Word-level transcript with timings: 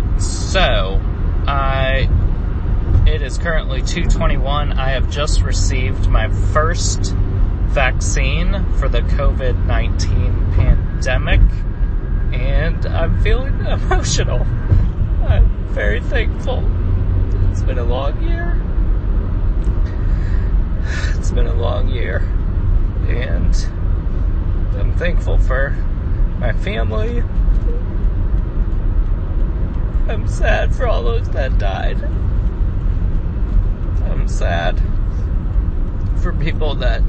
right, 0.00 0.22
so 0.22 1.00
I 1.46 2.08
it 3.06 3.20
is 3.20 3.36
currently 3.36 3.82
221. 3.82 4.72
I 4.72 4.90
have 4.90 5.10
just 5.10 5.42
received 5.42 6.08
my 6.08 6.28
first 6.52 7.12
vaccine 7.66 8.64
for 8.78 8.88
the 8.88 9.00
COVID-19 9.00 10.54
pandemic 10.54 11.40
and 12.32 12.86
I'm 12.86 13.22
feeling 13.22 13.58
emotional. 13.66 14.40
I'm 15.26 15.66
very 15.68 16.00
thankful. 16.00 16.62
It's 17.50 17.62
been 17.62 17.78
a 17.78 17.84
long 17.84 18.22
year. 18.22 18.62
It's 21.18 21.30
been 21.32 21.46
a 21.46 21.54
long 21.54 21.88
year 21.88 22.18
and 23.08 23.54
I'm 24.78 24.94
thankful 24.96 25.36
for 25.36 25.70
my 26.38 26.52
family, 26.52 27.22
I'm 30.12 30.28
sad 30.28 30.74
for 30.74 30.86
all 30.86 31.02
those 31.02 31.26
that 31.30 31.56
died. 31.56 31.96
I'm 34.04 34.28
sad 34.28 34.78
for 36.20 36.34
people 36.34 36.74
that 36.74 37.00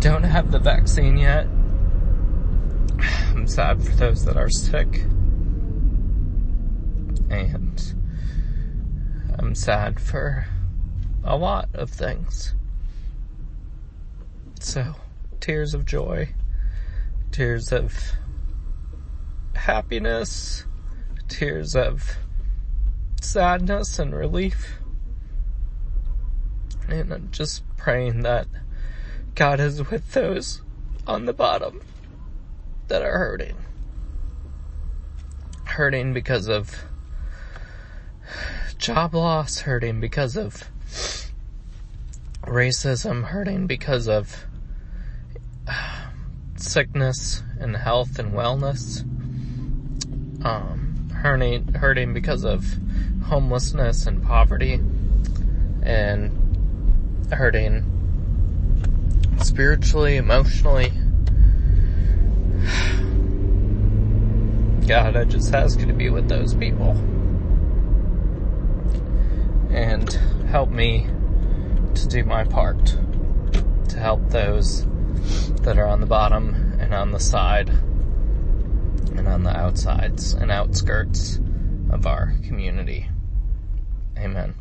don't 0.00 0.24
have 0.24 0.50
the 0.50 0.58
vaccine 0.58 1.16
yet. 1.16 1.46
I'm 3.30 3.46
sad 3.46 3.80
for 3.80 3.92
those 3.92 4.24
that 4.24 4.36
are 4.36 4.50
sick. 4.50 5.04
And 7.30 7.94
I'm 9.38 9.54
sad 9.54 10.00
for 10.00 10.48
a 11.22 11.36
lot 11.36 11.68
of 11.74 11.90
things. 11.90 12.56
So, 14.58 14.96
tears 15.38 15.74
of 15.74 15.84
joy, 15.86 16.30
tears 17.30 17.72
of 17.72 17.96
happiness, 19.54 20.64
tears 21.28 21.76
of 21.76 22.16
sadness 23.20 23.98
and 23.98 24.14
relief. 24.14 24.78
And 26.88 27.12
I'm 27.12 27.30
just 27.30 27.62
praying 27.76 28.22
that 28.22 28.46
God 29.34 29.60
is 29.60 29.90
with 29.90 30.12
those 30.12 30.62
on 31.06 31.26
the 31.26 31.32
bottom 31.32 31.82
that 32.88 33.02
are 33.02 33.18
hurting. 33.18 33.56
Hurting 35.64 36.12
because 36.14 36.48
of 36.48 36.74
job 38.78 39.14
loss, 39.14 39.60
hurting 39.60 40.00
because 40.00 40.36
of 40.36 40.64
racism, 42.42 43.24
hurting 43.24 43.66
because 43.66 44.08
of 44.08 44.46
sickness 46.56 47.42
and 47.60 47.76
health 47.76 48.18
and 48.18 48.32
wellness. 48.32 49.02
Um, 50.44 50.77
hurting, 51.18 51.74
hurting 51.74 52.14
because 52.14 52.44
of 52.44 52.64
homelessness 53.24 54.06
and 54.06 54.22
poverty 54.22 54.80
and 55.82 57.26
hurting 57.30 57.84
spiritually, 59.42 60.16
emotionally. 60.16 60.92
God, 64.86 65.16
I 65.16 65.24
just 65.24 65.52
ask 65.52 65.80
you 65.80 65.86
to 65.86 65.92
be 65.92 66.08
with 66.08 66.28
those 66.28 66.54
people. 66.54 66.92
And 69.70 70.10
help 70.50 70.70
me 70.70 71.06
to 71.94 72.06
do 72.06 72.24
my 72.24 72.44
part 72.44 72.96
to 73.88 73.98
help 73.98 74.30
those 74.30 74.86
that 75.62 75.78
are 75.78 75.86
on 75.86 76.00
the 76.00 76.06
bottom 76.06 76.76
and 76.80 76.94
on 76.94 77.10
the 77.10 77.20
side 77.20 77.70
and 79.16 79.28
on 79.28 79.42
the 79.42 79.56
outsides 79.56 80.34
and 80.34 80.50
outskirts 80.50 81.40
of 81.90 82.06
our 82.06 82.34
community. 82.44 83.08
Amen. 84.18 84.54